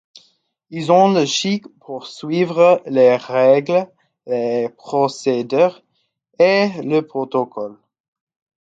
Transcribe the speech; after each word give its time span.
Ils 0.71 0.91
ont 0.91 1.13
le 1.13 1.25
chic 1.27 1.63
pour 1.79 2.07
suivre 2.07 2.81
les 2.87 3.15
règles, 3.17 3.87
les 4.25 4.67
procédures 4.69 5.83
et 6.39 6.69
le 6.83 7.01
protocole. 7.01 7.77